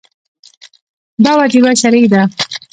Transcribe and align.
دا 1.23 1.31
وجیبه 1.39 1.71
شرعي 1.81 2.05
ده. 2.13 2.21